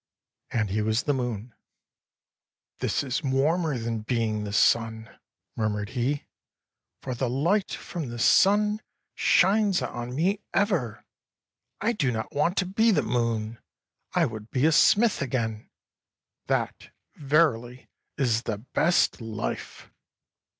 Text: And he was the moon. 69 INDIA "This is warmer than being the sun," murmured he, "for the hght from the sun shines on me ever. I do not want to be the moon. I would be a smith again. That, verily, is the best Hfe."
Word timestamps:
And 0.49 0.71
he 0.71 0.81
was 0.81 1.03
the 1.03 1.13
moon. 1.13 1.53
69 1.53 1.53
INDIA 1.53 2.79
"This 2.79 3.03
is 3.03 3.23
warmer 3.23 3.77
than 3.77 3.99
being 3.99 4.45
the 4.45 4.51
sun," 4.51 5.11
murmured 5.55 5.89
he, 5.89 6.25
"for 7.03 7.13
the 7.13 7.29
hght 7.29 7.75
from 7.75 8.09
the 8.09 8.17
sun 8.17 8.81
shines 9.13 9.79
on 9.83 10.15
me 10.15 10.41
ever. 10.55 11.05
I 11.81 11.91
do 11.93 12.11
not 12.11 12.33
want 12.33 12.57
to 12.57 12.65
be 12.65 12.89
the 12.89 13.03
moon. 13.03 13.59
I 14.15 14.25
would 14.25 14.49
be 14.49 14.65
a 14.65 14.71
smith 14.71 15.21
again. 15.21 15.69
That, 16.47 16.89
verily, 17.17 17.87
is 18.17 18.41
the 18.41 18.57
best 18.57 19.19
Hfe." 19.19 19.89